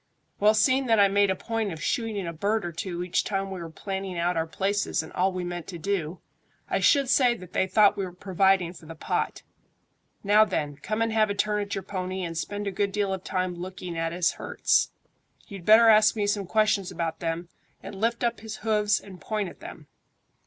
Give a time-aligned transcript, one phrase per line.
[0.39, 3.51] "Well, seeing that I made a point of shooting a bird or two each time
[3.51, 6.19] we were planning out our places and all we meant to do,
[6.67, 9.43] I should say that they thought we were providing for the pot.
[10.23, 13.13] Now then, come and have a turn at your pony, and spend a good deal
[13.13, 14.89] of time looking at his hurts.
[15.47, 17.49] You'd better ask me some questions about them,
[17.83, 19.85] and lift up his hoofs and point at them."